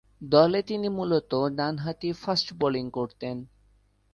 [0.21, 3.37] দলে তিনি মূলতঃ ডানহাতি ফাস্ট-বোলিং করতেন।